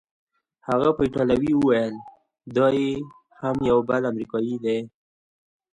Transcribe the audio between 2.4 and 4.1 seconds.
دا یې هم یو بل